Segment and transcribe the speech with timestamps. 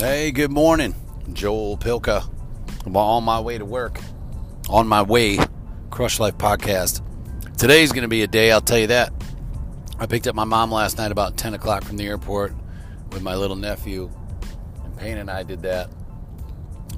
[0.00, 0.94] Hey, good morning.
[1.34, 2.26] Joel Pilka.
[2.86, 4.00] I'm on my way to work.
[4.70, 5.38] On my way.
[5.90, 7.02] Crush Life Podcast.
[7.58, 9.12] Today's going to be a day, I'll tell you that.
[9.98, 12.54] I picked up my mom last night about 10 o'clock from the airport
[13.12, 14.10] with my little nephew.
[14.84, 15.90] And Payne and I did that.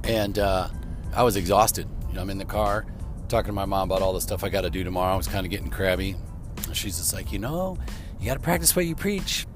[0.04, 0.68] And uh,
[1.12, 1.88] I was exhausted.
[2.08, 2.86] You know, I'm in the car
[3.26, 5.12] talking to my mom about all the stuff I got to do tomorrow.
[5.12, 6.14] I was kind of getting crabby.
[6.72, 7.76] She's just like, you know,
[8.20, 9.48] you got to practice what you preach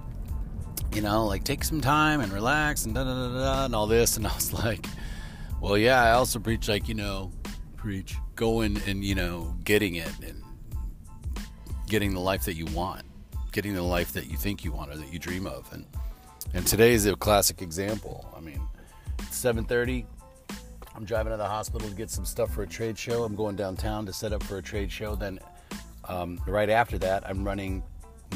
[0.96, 3.86] you know, like take some time and relax and da da da da and all
[3.86, 4.16] this.
[4.16, 4.86] And I was like,
[5.60, 7.30] well, yeah, I also preach like, you know,
[7.76, 10.42] preach going and, you know, getting it and
[11.86, 13.02] getting the life that you want,
[13.52, 15.70] getting the life that you think you want or that you dream of.
[15.70, 15.84] And,
[16.54, 18.26] and today is a classic example.
[18.34, 18.62] I mean,
[19.30, 20.06] 730.
[20.94, 23.24] I'm driving to the hospital to get some stuff for a trade show.
[23.24, 25.14] I'm going downtown to set up for a trade show.
[25.14, 25.40] Then,
[26.08, 27.82] um, right after that, I'm running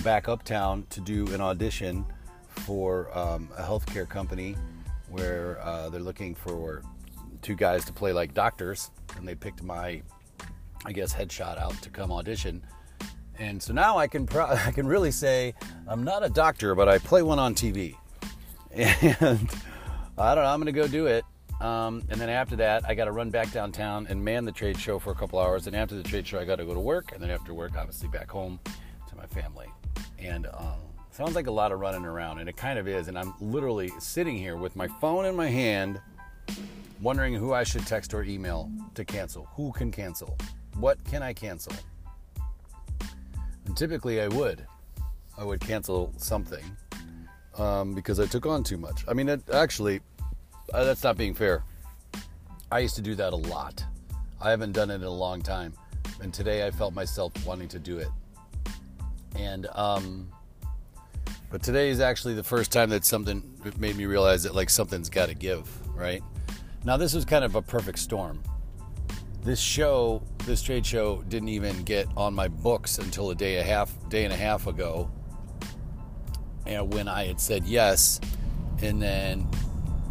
[0.05, 2.05] back uptown to do an audition
[2.51, 4.57] for um, a healthcare company
[5.09, 6.83] where uh, they're looking for
[7.43, 10.03] two guys to play like doctors, and they picked my,
[10.85, 12.63] I guess, headshot out to come audition.
[13.39, 15.55] And so now I can pro- I can really say
[15.89, 17.97] I'm not a doctor, but I play one on TV,
[18.73, 19.51] and
[20.19, 20.51] I don't know.
[20.51, 21.25] I'm gonna go do it.
[21.61, 24.79] Um, and then after that, I got to run back downtown and man the trade
[24.79, 25.67] show for a couple hours.
[25.67, 27.13] And after the trade show, I got to go to work.
[27.13, 28.59] And then after work, obviously back home
[29.09, 29.67] to my family.
[30.19, 30.81] And um,
[31.13, 33.09] Sounds like a lot of running around, and it kind of is.
[33.09, 36.01] And I'm literally sitting here with my phone in my hand,
[37.03, 39.49] wondering who I should text or email to cancel.
[39.57, 40.39] Who can cancel?
[40.77, 41.73] What can I cancel?
[43.67, 44.65] And typically I would.
[45.37, 46.65] I would cancel something
[47.59, 49.05] um, because I took on too much.
[49.09, 50.01] I mean, it, actually,
[50.73, 51.65] uh, that's not being fair.
[52.71, 53.85] I used to do that a lot.
[54.41, 55.75] I haven't done it in a long time.
[56.23, 58.09] And today I felt myself wanting to do it.
[59.35, 60.31] And, um,
[61.51, 63.43] but today is actually the first time that something
[63.79, 66.23] made me realize that like something's got to give, right?
[66.85, 68.43] Now this was kind of a perfect storm.
[69.43, 73.63] This show, this trade show, didn't even get on my books until a day a
[73.63, 75.11] half, day and a half ago,
[76.67, 78.21] and when I had said yes,
[78.83, 79.49] and then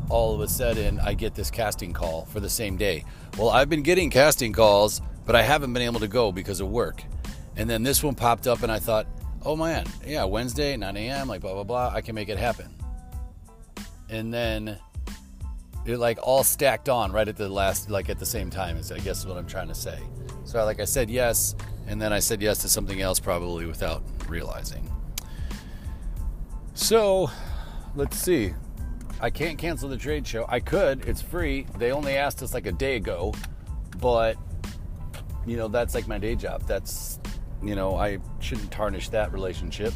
[0.09, 3.06] all of a sudden I get this casting call for the same day.
[3.38, 6.69] Well, I've been getting casting calls, but I haven't been able to go because of
[6.69, 7.03] work.
[7.56, 9.06] And then this one popped up, and I thought,
[9.44, 12.73] oh man, yeah, Wednesday, 9 a.m., like blah, blah, blah, I can make it happen.
[14.09, 14.77] And then
[15.85, 18.91] it like all stacked on right at the last, like at the same time, is
[18.91, 20.00] I guess is what I'm trying to say.
[20.44, 21.55] So, like I said yes,
[21.88, 24.89] and then I said yes to something else probably without realizing.
[26.73, 27.29] So,
[27.95, 28.53] let's see.
[29.21, 30.45] I can't cancel the trade show.
[30.47, 31.67] I could, it's free.
[31.77, 33.33] They only asked us like a day ago,
[34.00, 34.38] but
[35.45, 36.63] you know, that's like my day job.
[36.67, 37.19] That's
[37.63, 39.93] you know, I shouldn't tarnish that relationship.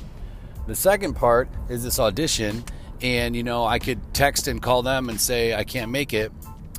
[0.67, 2.63] The second part is this audition,
[3.01, 6.31] and you know, I could text and call them and say I can't make it,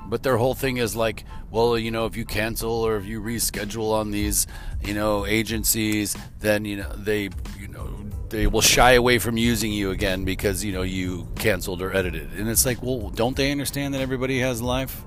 [0.06, 3.20] but their whole thing is like, well, you know, if you cancel or if you
[3.20, 4.46] reschedule on these,
[4.82, 7.88] you know, agencies, then you know they, you know,
[8.28, 12.32] they will shy away from using you again because you know you canceled or edited.
[12.32, 15.02] And it's like, well, don't they understand that everybody has life?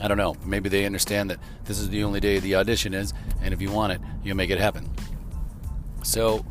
[0.00, 0.34] I don't know.
[0.44, 3.70] Maybe they understand that this is the only day the audition is, and if you
[3.70, 4.91] want it, you make it happen.
[6.02, 6.44] So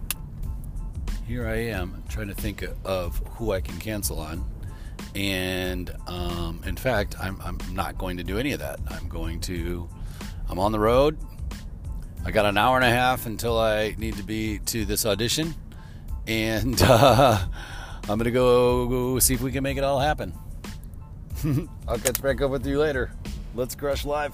[1.28, 4.46] here I am trying to think of who I can cancel on.
[5.16, 8.80] And um, in fact, I'm, I'm not going to do any of that.
[8.90, 9.90] I'm going to,
[10.50, 11.18] I'm on the road.
[12.26, 15.56] I got an hour and a half until I need to be to this audition.
[16.28, 17.40] And uh,
[18.04, 20.34] I'm going to go, see if we can make it all happen.
[21.88, 23.12] I'll catch back up with you later.
[23.56, 24.34] Let's crush live.